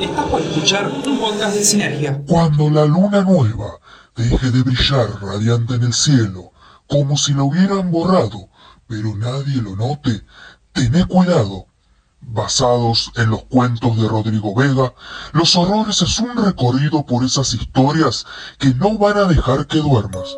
Estás 0.00 0.26
por 0.26 0.42
escuchar 0.42 0.92
un 1.06 1.18
podcast 1.18 1.56
de 1.56 1.64
Sinergia. 1.64 2.22
Cuando 2.26 2.68
la 2.68 2.84
luna 2.84 3.22
nueva 3.22 3.78
deje 4.14 4.50
de 4.50 4.62
brillar 4.62 5.22
radiante 5.22 5.74
en 5.74 5.84
el 5.84 5.94
cielo, 5.94 6.52
como 6.86 7.16
si 7.16 7.32
la 7.32 7.44
hubieran 7.44 7.90
borrado, 7.90 8.50
pero 8.86 9.16
nadie 9.16 9.62
lo 9.62 9.74
note, 9.74 10.22
tened 10.72 11.06
cuidado. 11.06 11.66
Basados 12.20 13.10
en 13.16 13.30
los 13.30 13.44
cuentos 13.44 13.96
de 13.96 14.06
Rodrigo 14.06 14.54
Vega, 14.54 14.92
Los 15.32 15.56
Horrores 15.56 16.02
es 16.02 16.18
un 16.18 16.36
recorrido 16.44 17.06
por 17.06 17.24
esas 17.24 17.54
historias 17.54 18.26
que 18.58 18.74
no 18.74 18.98
van 18.98 19.16
a 19.16 19.24
dejar 19.24 19.66
que 19.66 19.78
duermas. 19.78 20.36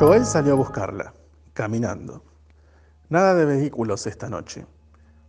Joel 0.00 0.24
salió 0.24 0.54
a 0.54 0.56
buscarla, 0.56 1.12
caminando. 1.52 2.24
Nada 3.10 3.34
de 3.34 3.44
vehículos 3.44 4.06
esta 4.06 4.30
noche. 4.30 4.64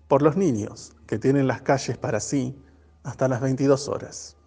Por 0.08 0.22
los 0.22 0.38
niños, 0.38 0.96
que 1.08 1.20
tienen 1.20 1.46
las 1.46 1.62
calles 1.62 1.98
para 1.98 2.22
sí 2.22 2.58
hasta 3.04 3.28
las 3.28 3.42
22 3.42 3.90
horas. 3.90 4.38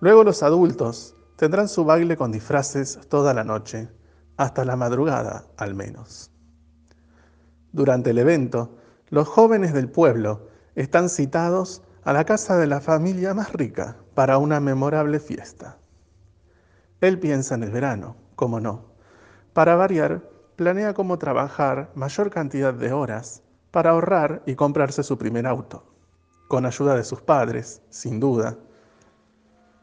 Luego 0.00 0.24
los 0.24 0.42
adultos 0.42 1.14
tendrán 1.36 1.68
su 1.68 1.84
baile 1.84 2.16
con 2.16 2.32
disfraces 2.32 2.98
toda 3.10 3.34
la 3.34 3.44
noche, 3.44 3.90
hasta 4.38 4.64
la 4.64 4.74
madrugada 4.74 5.44
al 5.58 5.74
menos. 5.74 6.30
Durante 7.72 8.12
el 8.12 8.18
evento, 8.18 8.74
los 9.10 9.28
jóvenes 9.28 9.74
del 9.74 9.90
pueblo 9.90 10.48
están 10.76 11.10
citados 11.10 11.82
a 12.04 12.14
la 12.14 12.24
casa 12.24 12.56
de 12.56 12.66
la 12.66 12.80
familia 12.80 13.34
más 13.34 13.52
rica 13.52 13.98
para 14.14 14.38
una 14.38 14.60
memorable 14.60 15.20
fiesta. 15.20 15.76
Él 17.02 17.18
piensa 17.18 17.54
en 17.54 17.64
el 17.64 17.70
verano, 17.70 18.16
cómo 18.38 18.60
no. 18.60 18.84
Para 19.52 19.74
variar, 19.74 20.22
planea 20.54 20.94
cómo 20.94 21.18
trabajar 21.18 21.90
mayor 21.96 22.30
cantidad 22.30 22.72
de 22.72 22.92
horas 22.92 23.42
para 23.72 23.90
ahorrar 23.90 24.42
y 24.46 24.54
comprarse 24.54 25.02
su 25.02 25.18
primer 25.18 25.44
auto, 25.44 25.84
con 26.46 26.64
ayuda 26.64 26.94
de 26.94 27.02
sus 27.02 27.20
padres, 27.20 27.82
sin 27.90 28.20
duda. 28.20 28.56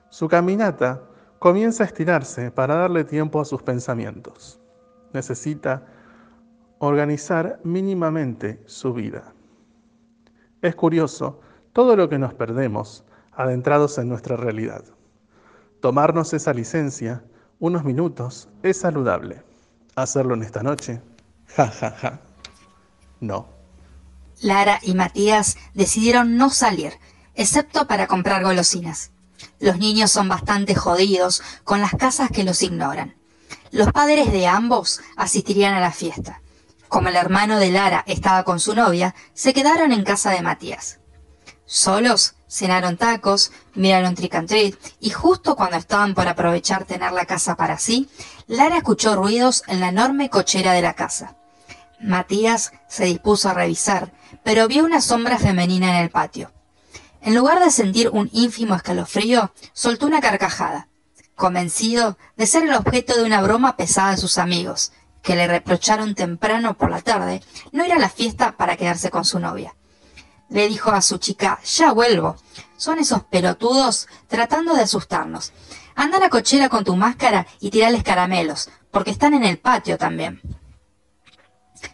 Su 0.09 0.29
caminata 0.29 1.03
comienza 1.37 1.83
a 1.83 1.87
estirarse 1.87 2.49
para 2.49 2.75
darle 2.75 3.03
tiempo 3.03 3.41
a 3.41 3.45
sus 3.45 3.61
pensamientos. 3.61 4.61
Necesita 5.11 5.85
organizar 6.79 7.59
mínimamente 7.65 8.63
su 8.67 8.93
vida. 8.93 9.33
Es 10.61 10.75
curioso 10.75 11.41
todo 11.73 11.97
lo 11.97 12.07
que 12.07 12.19
nos 12.19 12.33
perdemos 12.33 13.03
adentrados 13.33 13.97
en 13.97 14.07
nuestra 14.07 14.37
realidad. 14.37 14.85
Tomarnos 15.81 16.33
esa 16.33 16.53
licencia 16.53 17.21
unos 17.59 17.83
minutos 17.83 18.49
es 18.63 18.79
saludable. 18.79 19.43
Hacerlo 19.95 20.33
en 20.33 20.43
esta 20.43 20.61
noche, 20.61 21.01
ja, 21.55 21.67
ja, 21.67 21.91
ja, 21.91 22.19
no. 23.19 23.47
Lara 24.41 24.79
y 24.81 24.93
Matías 24.93 25.57
decidieron 25.73 26.37
no 26.37 26.49
salir, 26.49 26.93
excepto 27.33 27.87
para 27.87 28.07
comprar 28.07 28.43
golosinas. 28.43 29.11
Los 29.59 29.77
niños 29.77 30.11
son 30.11 30.27
bastante 30.27 30.75
jodidos 30.75 31.41
con 31.63 31.79
las 31.79 31.91
casas 31.91 32.29
que 32.29 32.43
los 32.43 32.61
ignoran. 32.61 33.15
Los 33.71 33.91
padres 33.91 34.31
de 34.31 34.47
ambos 34.47 35.01
asistirían 35.15 35.73
a 35.73 35.79
la 35.79 35.91
fiesta. 35.91 36.41
Como 36.89 37.09
el 37.09 37.15
hermano 37.15 37.57
de 37.57 37.71
Lara 37.71 38.03
estaba 38.07 38.43
con 38.43 38.59
su 38.59 38.75
novia, 38.75 39.15
se 39.33 39.53
quedaron 39.53 39.91
en 39.91 40.03
casa 40.03 40.31
de 40.31 40.41
Matías. 40.41 40.99
Solos, 41.65 42.35
cenaron 42.47 42.95
tacos, 42.95 43.51
miraron 43.73 44.13
treat, 44.13 44.75
y 44.99 45.09
justo 45.09 45.55
cuando 45.55 45.77
estaban 45.77 46.13
por 46.13 46.27
aprovechar 46.27 46.85
tener 46.85 47.11
la 47.11 47.25
casa 47.25 47.55
para 47.55 47.79
sí, 47.79 48.07
Lara 48.47 48.77
escuchó 48.77 49.15
ruidos 49.15 49.63
en 49.67 49.79
la 49.79 49.89
enorme 49.89 50.29
cochera 50.29 50.73
de 50.73 50.83
la 50.83 50.93
casa. 50.93 51.35
Matías 51.99 52.71
se 52.87 53.05
dispuso 53.05 53.49
a 53.49 53.55
revisar, 53.55 54.13
pero 54.43 54.67
vio 54.67 54.85
una 54.85 55.01
sombra 55.01 55.39
femenina 55.39 55.89
en 55.89 56.03
el 56.03 56.11
patio. 56.11 56.51
En 57.21 57.33
lugar 57.33 57.59
de 57.59 57.71
sentir 57.71 58.09
un 58.09 58.29
ínfimo 58.31 58.75
escalofrío, 58.75 59.51
soltó 59.73 60.05
una 60.05 60.21
carcajada, 60.21 60.87
convencido 61.33 62.19
de 62.37 62.45
ser 62.45 62.63
el 62.63 62.75
objeto 62.75 63.17
de 63.17 63.23
una 63.23 63.41
broma 63.41 63.75
pesada 63.75 64.11
de 64.11 64.17
sus 64.17 64.37
amigos, 64.37 64.91
que 65.23 65.35
le 65.35 65.47
reprocharon 65.47 66.13
temprano 66.13 66.77
por 66.77 66.91
la 66.91 67.01
tarde 67.01 67.41
no 67.71 67.83
ir 67.83 67.93
a 67.93 67.97
la 67.97 68.09
fiesta 68.09 68.55
para 68.55 68.77
quedarse 68.77 69.09
con 69.09 69.25
su 69.25 69.39
novia 69.39 69.73
le 70.49 70.67
dijo 70.67 70.91
a 70.91 71.01
su 71.01 71.17
chica, 71.17 71.59
ya 71.63 71.91
vuelvo. 71.91 72.35
Son 72.77 72.99
esos 72.99 73.23
pelotudos 73.23 74.07
tratando 74.27 74.73
de 74.75 74.83
asustarnos. 74.83 75.53
Anda 75.95 76.17
a 76.17 76.21
la 76.21 76.29
cochera 76.29 76.69
con 76.69 76.83
tu 76.83 76.95
máscara 76.95 77.47
y 77.59 77.69
tirales 77.69 78.03
caramelos, 78.03 78.69
porque 78.91 79.11
están 79.11 79.33
en 79.33 79.43
el 79.43 79.57
patio 79.57 79.97
también. 79.97 80.41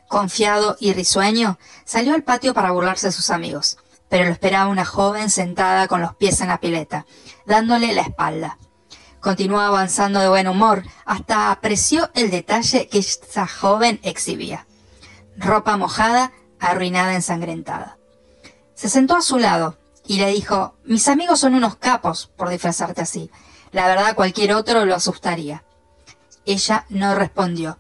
Confiado 0.07 0.75
y 0.79 0.93
risueño, 0.93 1.57
salió 1.85 2.13
al 2.13 2.23
patio 2.23 2.53
para 2.53 2.71
burlarse 2.71 3.07
de 3.07 3.11
sus 3.11 3.29
amigos, 3.29 3.77
pero 4.09 4.25
lo 4.25 4.31
esperaba 4.31 4.69
una 4.69 4.85
joven 4.85 5.29
sentada 5.29 5.87
con 5.87 6.01
los 6.01 6.15
pies 6.15 6.41
en 6.41 6.47
la 6.47 6.59
pileta, 6.59 7.05
dándole 7.45 7.93
la 7.93 8.01
espalda. 8.01 8.57
Continuó 9.21 9.59
avanzando 9.59 10.19
de 10.19 10.29
buen 10.29 10.47
humor 10.47 10.83
hasta 11.05 11.51
apreció 11.51 12.09
el 12.15 12.31
detalle 12.31 12.87
que 12.87 12.97
esa 12.97 13.45
joven 13.45 13.99
exhibía. 14.03 14.65
Ropa 15.37 15.77
mojada, 15.77 16.31
arruinada, 16.59 17.13
ensangrentada. 17.13 18.00
Se 18.81 18.89
sentó 18.89 19.15
a 19.15 19.21
su 19.21 19.37
lado 19.37 19.77
y 20.07 20.17
le 20.17 20.31
dijo, 20.31 20.73
mis 20.85 21.07
amigos 21.07 21.39
son 21.39 21.53
unos 21.53 21.75
capos 21.75 22.31
por 22.35 22.49
disfrazarte 22.49 23.01
así. 23.01 23.29
La 23.71 23.85
verdad 23.85 24.15
cualquier 24.15 24.55
otro 24.55 24.85
lo 24.85 24.95
asustaría. 24.95 25.63
Ella 26.47 26.87
no 26.89 27.13
respondió, 27.13 27.77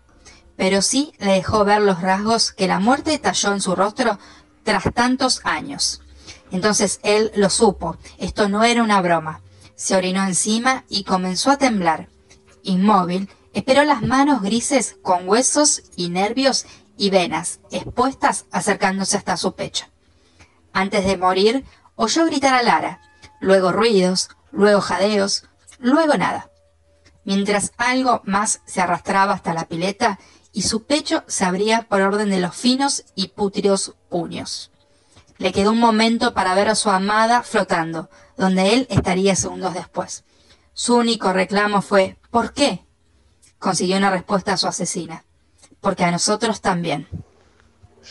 pero 0.57 0.83
sí 0.83 1.11
le 1.17 1.31
dejó 1.31 1.65
ver 1.65 1.81
los 1.81 2.03
rasgos 2.03 2.51
que 2.51 2.67
la 2.67 2.77
muerte 2.77 3.17
talló 3.17 3.51
en 3.51 3.61
su 3.61 3.73
rostro 3.73 4.19
tras 4.61 4.93
tantos 4.93 5.41
años. 5.43 6.03
Entonces 6.51 6.99
él 7.01 7.31
lo 7.33 7.49
supo, 7.49 7.97
esto 8.19 8.47
no 8.47 8.63
era 8.63 8.83
una 8.83 9.01
broma. 9.01 9.41
Se 9.73 9.95
orinó 9.95 10.23
encima 10.23 10.85
y 10.87 11.03
comenzó 11.03 11.49
a 11.49 11.57
temblar. 11.57 12.09
Inmóvil, 12.61 13.27
esperó 13.53 13.83
las 13.85 14.03
manos 14.03 14.43
grises 14.43 14.97
con 15.01 15.27
huesos 15.27 15.81
y 15.95 16.09
nervios 16.09 16.67
y 16.95 17.09
venas 17.09 17.59
expuestas 17.71 18.45
acercándose 18.51 19.17
hasta 19.17 19.35
su 19.35 19.55
pecho. 19.55 19.87
Antes 20.73 21.05
de 21.05 21.17
morir, 21.17 21.65
oyó 21.95 22.25
gritar 22.25 22.53
a 22.53 22.63
Lara, 22.63 23.01
luego 23.39 23.71
ruidos, 23.71 24.29
luego 24.51 24.81
jadeos, 24.81 25.45
luego 25.79 26.15
nada. 26.17 26.49
Mientras 27.23 27.73
algo 27.77 28.21
más 28.25 28.61
se 28.65 28.81
arrastraba 28.81 29.33
hasta 29.33 29.53
la 29.53 29.65
pileta 29.65 30.19
y 30.53 30.63
su 30.63 30.83
pecho 30.85 31.23
se 31.27 31.45
abría 31.45 31.83
por 31.83 32.01
orden 32.01 32.29
de 32.29 32.39
los 32.39 32.55
finos 32.55 33.05
y 33.15 33.29
pútridos 33.29 33.95
puños. 34.09 34.71
Le 35.37 35.51
quedó 35.51 35.71
un 35.71 35.79
momento 35.79 36.33
para 36.33 36.55
ver 36.55 36.69
a 36.69 36.75
su 36.75 36.89
amada 36.89 37.43
flotando, 37.43 38.09
donde 38.37 38.73
él 38.73 38.87
estaría 38.89 39.35
segundos 39.35 39.73
después. 39.73 40.23
Su 40.73 40.95
único 40.95 41.33
reclamo 41.33 41.81
fue 41.81 42.17
¿Por 42.29 42.53
qué? 42.53 42.85
Consiguió 43.59 43.97
una 43.97 44.09
respuesta 44.09 44.53
a 44.53 44.57
su 44.57 44.67
asesina. 44.67 45.25
Porque 45.81 46.03
a 46.03 46.11
nosotros 46.11 46.61
también. 46.61 47.07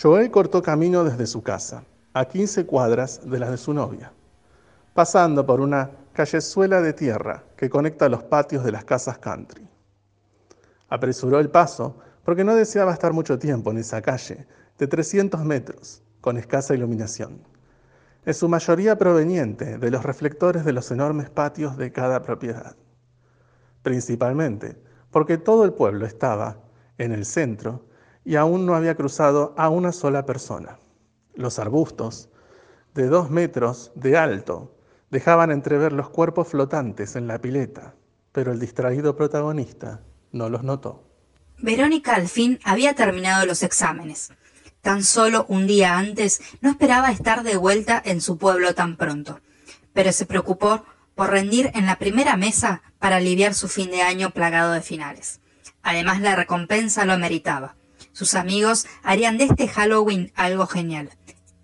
Joel 0.00 0.30
cortó 0.30 0.62
camino 0.62 1.04
desde 1.04 1.26
su 1.26 1.42
casa 1.42 1.84
a 2.12 2.24
15 2.24 2.66
cuadras 2.66 3.20
de 3.24 3.38
las 3.38 3.50
de 3.50 3.56
su 3.56 3.72
novia, 3.72 4.12
pasando 4.94 5.46
por 5.46 5.60
una 5.60 5.90
callezuela 6.12 6.80
de 6.80 6.92
tierra 6.92 7.44
que 7.56 7.70
conecta 7.70 8.08
los 8.08 8.24
patios 8.24 8.64
de 8.64 8.72
las 8.72 8.84
casas 8.84 9.18
country. 9.18 9.68
Apresuró 10.88 11.38
el 11.38 11.50
paso 11.50 11.98
porque 12.24 12.42
no 12.42 12.56
deseaba 12.56 12.92
estar 12.92 13.12
mucho 13.12 13.38
tiempo 13.38 13.70
en 13.70 13.78
esa 13.78 14.02
calle 14.02 14.48
de 14.76 14.88
300 14.88 15.44
metros 15.44 16.02
con 16.20 16.36
escasa 16.36 16.74
iluminación, 16.74 17.46
en 18.26 18.34
su 18.34 18.48
mayoría 18.48 18.98
proveniente 18.98 19.78
de 19.78 19.90
los 19.92 20.02
reflectores 20.02 20.64
de 20.64 20.72
los 20.72 20.90
enormes 20.90 21.30
patios 21.30 21.76
de 21.76 21.92
cada 21.92 22.22
propiedad, 22.22 22.74
principalmente 23.82 24.82
porque 25.12 25.38
todo 25.38 25.64
el 25.64 25.72
pueblo 25.74 26.06
estaba 26.06 26.58
en 26.98 27.12
el 27.12 27.24
centro 27.24 27.86
y 28.24 28.34
aún 28.34 28.66
no 28.66 28.74
había 28.74 28.96
cruzado 28.96 29.54
a 29.56 29.68
una 29.68 29.92
sola 29.92 30.26
persona 30.26 30.80
los 31.40 31.58
arbustos, 31.58 32.28
de 32.94 33.06
dos 33.06 33.30
metros 33.30 33.92
de 33.94 34.16
alto 34.16 34.76
dejaban 35.10 35.50
entrever 35.50 35.92
los 35.92 36.08
cuerpos 36.08 36.48
flotantes 36.48 37.16
en 37.16 37.26
la 37.26 37.40
pileta, 37.40 37.94
pero 38.32 38.52
el 38.52 38.60
distraído 38.60 39.16
protagonista 39.16 40.02
no 40.32 40.48
los 40.48 40.62
notó. 40.62 41.04
Verónica 41.58 42.14
al 42.14 42.28
fin 42.28 42.58
había 42.64 42.94
terminado 42.94 43.44
los 43.44 43.62
exámenes. 43.62 44.32
Tan 44.80 45.04
solo 45.04 45.44
un 45.48 45.66
día 45.66 45.98
antes 45.98 46.40
no 46.60 46.70
esperaba 46.70 47.10
estar 47.10 47.42
de 47.42 47.56
vuelta 47.56 48.00
en 48.04 48.20
su 48.20 48.38
pueblo 48.38 48.74
tan 48.74 48.96
pronto, 48.96 49.40
pero 49.92 50.12
se 50.12 50.24
preocupó 50.24 50.84
por 51.14 51.30
rendir 51.30 51.70
en 51.74 51.84
la 51.84 51.98
primera 51.98 52.36
mesa 52.36 52.82
para 52.98 53.16
aliviar 53.16 53.52
su 53.52 53.68
fin 53.68 53.90
de 53.90 54.02
año 54.02 54.30
plagado 54.30 54.72
de 54.72 54.80
finales. 54.80 55.40
Además 55.82 56.20
la 56.20 56.34
recompensa 56.34 57.04
lo 57.04 57.18
meritaba. 57.18 57.76
Sus 58.12 58.34
amigos 58.34 58.86
harían 59.02 59.36
de 59.36 59.44
este 59.44 59.68
Halloween 59.68 60.32
algo 60.34 60.66
genial, 60.66 61.10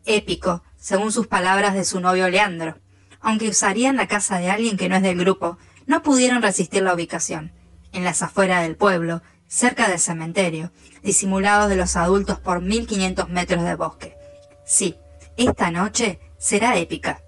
épico, 0.06 0.62
según 0.76 1.12
sus 1.12 1.26
palabras 1.26 1.74
de 1.74 1.84
su 1.84 2.00
novio 2.00 2.28
Leandro. 2.28 2.78
Aunque 3.20 3.48
usarían 3.48 3.96
la 3.96 4.08
casa 4.08 4.38
de 4.38 4.50
alguien 4.50 4.76
que 4.76 4.88
no 4.88 4.96
es 4.96 5.02
del 5.02 5.18
grupo, 5.18 5.58
no 5.86 6.02
pudieron 6.02 6.42
resistir 6.42 6.82
la 6.82 6.94
ubicación. 6.94 7.52
En 7.92 8.04
las 8.04 8.22
afueras 8.22 8.62
del 8.62 8.76
pueblo, 8.76 9.22
cerca 9.48 9.88
del 9.88 9.98
cementerio, 9.98 10.72
disimulados 11.02 11.68
de 11.68 11.76
los 11.76 11.96
adultos 11.96 12.40
por 12.40 12.60
1500 12.60 13.28
metros 13.28 13.64
de 13.64 13.74
bosque. 13.74 14.16
Sí, 14.64 14.96
esta 15.36 15.70
noche 15.70 16.20
será 16.38 16.76
épica. 16.76 17.20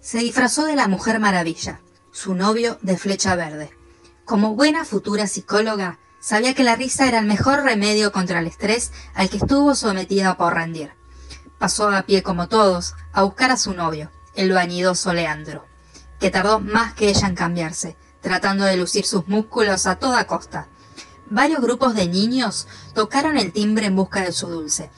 Se 0.00 0.18
disfrazó 0.18 0.64
de 0.64 0.76
la 0.76 0.88
Mujer 0.88 1.20
Maravilla, 1.20 1.80
su 2.12 2.34
novio 2.34 2.78
de 2.82 2.96
flecha 2.96 3.36
verde. 3.36 3.70
Como 4.24 4.54
buena 4.54 4.84
futura 4.84 5.26
psicóloga, 5.26 5.98
sabía 6.20 6.54
que 6.54 6.64
la 6.64 6.76
risa 6.76 7.06
era 7.06 7.18
el 7.18 7.26
mejor 7.26 7.62
remedio 7.62 8.12
contra 8.12 8.40
el 8.40 8.46
estrés 8.46 8.92
al 9.14 9.28
que 9.28 9.38
estuvo 9.38 9.74
sometida 9.74 10.36
por 10.36 10.54
rendir. 10.54 10.92
Pasó 11.62 11.88
a 11.90 12.02
pie 12.02 12.24
como 12.24 12.48
todos 12.48 12.96
a 13.12 13.22
buscar 13.22 13.52
a 13.52 13.56
su 13.56 13.72
novio, 13.72 14.10
el 14.34 14.50
vanidoso 14.50 15.12
Leandro, 15.12 15.64
que 16.18 16.28
tardó 16.28 16.58
más 16.58 16.92
que 16.94 17.08
ella 17.08 17.28
en 17.28 17.36
cambiarse, 17.36 17.96
tratando 18.20 18.64
de 18.64 18.76
lucir 18.76 19.06
sus 19.06 19.28
músculos 19.28 19.86
a 19.86 19.94
toda 19.94 20.26
costa. 20.26 20.66
Varios 21.30 21.60
grupos 21.60 21.94
de 21.94 22.08
niños 22.08 22.66
tocaron 22.94 23.38
el 23.38 23.52
timbre 23.52 23.86
en 23.86 23.94
busca 23.94 24.22
de 24.22 24.32
su 24.32 24.48
dulce. 24.48 24.90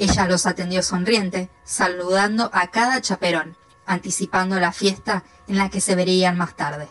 Ella 0.00 0.26
los 0.26 0.46
atendió 0.46 0.82
sonriente, 0.82 1.50
saludando 1.62 2.50
a 2.52 2.66
cada 2.66 3.00
chaperón, 3.00 3.56
anticipando 3.86 4.58
la 4.58 4.72
fiesta 4.72 5.22
en 5.46 5.56
la 5.56 5.70
que 5.70 5.80
se 5.80 5.94
verían 5.94 6.36
más 6.36 6.56
tarde. 6.56 6.88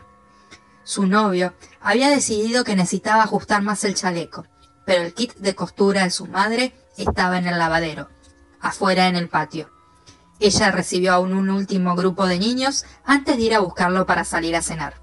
Su 0.86 1.06
novio 1.06 1.54
había 1.82 2.10
decidido 2.10 2.64
que 2.64 2.78
necesitaba 2.78 3.24
ajustar 3.24 3.62
más 3.62 3.84
el 3.84 3.94
chaleco, 3.94 4.46
pero 4.86 5.02
el 5.04 5.14
kit 5.14 5.36
de 5.36 5.54
costura 5.54 6.04
de 6.04 6.12
su 6.12 6.28
madre 6.28 6.74
estaba 6.96 7.38
en 7.38 7.48
el 7.48 7.60
lavadero, 7.60 8.08
afuera 8.62 9.08
en 9.08 9.16
el 9.16 9.30
patio. 9.30 9.70
Ella 10.40 10.72
recibió 10.72 11.14
a 11.14 11.20
un 11.20 11.50
último 11.50 11.96
grupo 11.96 12.28
de 12.28 12.38
niños 12.38 12.86
antes 13.06 13.38
de 13.38 13.44
ir 13.44 13.56
a 13.56 13.60
buscarlo 13.60 14.06
para 14.06 14.24
salir 14.24 14.56
a 14.56 14.62
cenar. 14.62 14.96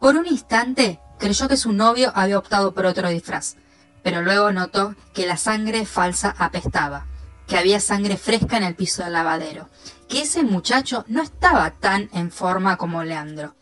Por 0.00 0.16
un 0.16 0.26
instante 0.26 1.00
creyó 1.18 1.48
que 1.48 1.56
su 1.56 1.72
novio 1.72 2.12
había 2.14 2.38
optado 2.38 2.72
por 2.72 2.86
otro 2.86 3.08
disfraz, 3.08 3.56
pero 4.02 4.22
luego 4.22 4.52
notó 4.52 4.94
que 5.12 5.26
la 5.26 5.36
sangre 5.36 5.84
falsa 5.84 6.34
apestaba, 6.38 7.06
que 7.48 7.58
había 7.58 7.80
sangre 7.80 8.16
fresca 8.16 8.56
en 8.56 8.62
el 8.62 8.76
piso 8.76 9.02
del 9.02 9.14
lavadero, 9.14 9.68
que 10.08 10.22
ese 10.22 10.44
muchacho 10.44 11.04
no 11.08 11.22
estaba 11.22 11.70
tan 11.72 12.08
en 12.12 12.30
forma 12.30 12.76
como 12.76 13.02
Leandro, 13.02 13.56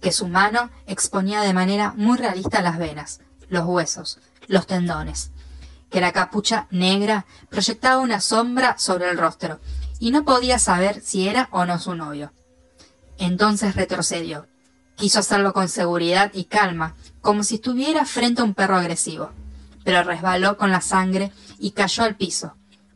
que 0.00 0.12
su 0.12 0.28
mano 0.28 0.70
exponía 0.86 1.40
de 1.40 1.54
manera 1.54 1.94
muy 1.96 2.18
realista 2.18 2.60
las 2.60 2.78
venas, 2.78 3.20
los 3.48 3.64
huesos, 3.64 4.20
los 4.46 4.66
tendones, 4.66 5.32
que 5.90 6.00
la 6.00 6.12
capucha 6.12 6.66
negra 6.70 7.26
proyectaba 7.48 7.98
una 7.98 8.20
sombra 8.20 8.76
sobre 8.78 9.10
el 9.10 9.18
rostro, 9.18 9.60
y 9.98 10.10
no 10.10 10.24
podía 10.24 10.58
saber 10.58 11.00
si 11.00 11.28
era 11.28 11.48
o 11.50 11.64
no 11.64 11.78
su 11.78 11.94
novio. 11.94 12.32
Entonces 13.18 13.74
retrocedió. 13.74 14.46
Quiso 14.96 15.20
hacerlo 15.20 15.52
con 15.52 15.68
seguridad 15.68 16.30
y 16.34 16.44
calma, 16.44 16.94
como 17.20 17.42
si 17.42 17.56
estuviera 17.56 18.04
frente 18.04 18.42
a 18.42 18.44
un 18.44 18.54
perro 18.54 18.76
agresivo, 18.76 19.30
pero 19.84 20.02
resbaló 20.02 20.56
con 20.56 20.70
la 20.70 20.80
sangre 20.80 21.32
y 21.58 21.70
cayó 21.70 22.04
al 22.04 22.16
piso, 22.16 22.54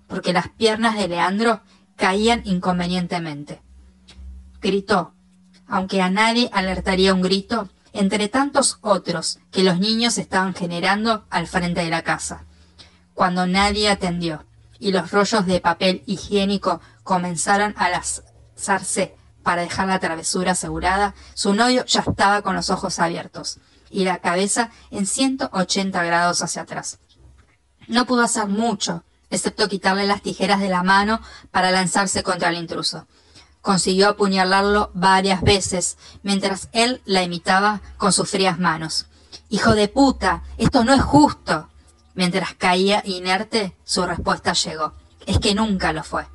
porque 0.09 0.33
las 0.33 0.49
piernas 0.49 0.97
de 0.97 1.09
Leandro 1.09 1.61
caían 1.97 2.43
inconvenientemente. 2.45 3.63
Gritó, 4.61 5.13
aunque 5.67 6.03
a 6.03 6.11
nadie 6.11 6.51
alertaría 6.53 7.15
un 7.15 7.23
grito, 7.23 7.69
entre 7.93 8.29
tantos 8.29 8.79
otros 8.81 9.39
que 9.51 9.63
los 9.63 9.79
niños 9.79 10.19
estaban 10.19 10.55
generando 10.55 11.25
al 11.31 11.47
frente 11.47 11.83
de 11.83 11.91
la 11.91 12.03
casa. 12.03 12.45
Cuando 13.15 13.47
nadie 13.47 13.91
atendió 13.91 14.45
y 14.79 14.93
los 14.93 15.11
rollos 15.11 15.47
de 15.47 15.61
papel 15.61 16.03
higiénico 16.07 16.81
comenzaron 17.03 17.75
a 17.77 17.89
lanzarse 17.89 19.15
para 19.43 19.63
dejar 19.63 19.89
la 19.89 19.99
travesura 19.99 20.53
asegurada, 20.53 21.15
su 21.35 21.55
novio 21.55 21.85
ya 21.85 22.01
estaba 22.01 22.43
con 22.43 22.55
los 22.55 22.71
ojos 22.71 22.99
abiertos 22.99 23.59
y 23.91 24.05
la 24.05 24.19
cabeza 24.19 24.71
en 24.91 25.07
180 25.07 26.03
grados 26.03 26.43
hacia 26.43 26.63
atrás. 26.63 26.99
No 27.89 28.07
pudo 28.07 28.23
hacer 28.23 28.47
mucho, 28.47 29.05
excepto 29.31 29.69
quitarle 29.69 30.07
las 30.07 30.23
tijeras 30.23 30.61
de 30.61 30.69
la 30.69 30.83
mano 30.83 31.21
para 31.51 31.71
lanzarse 31.71 32.23
contra 32.23 32.51
el 32.51 32.57
intruso. 32.57 33.07
Consiguió 33.61 34.09
apuñalarlo 34.09 34.91
varias 34.95 35.43
veces, 35.43 35.97
mientras 36.23 36.69
él 36.73 37.01
la 37.05 37.23
imitaba 37.23 37.81
con 37.97 38.13
sus 38.13 38.29
frías 38.29 38.59
manos. 38.59 39.07
Hijo 39.51 39.75
de 39.75 39.89
puta, 39.89 40.43
esto 40.57 40.85
no 40.85 40.95
es 40.95 41.03
justo. 41.03 41.69
Mientras 42.15 42.55
caía 42.55 43.03
inerte, 43.05 43.77
su 43.85 44.05
respuesta 44.05 44.53
llegó. 44.53 44.93
Es 45.27 45.39
que 45.39 45.55
nunca 45.55 45.93
lo 45.93 46.03
fue. 46.03 46.27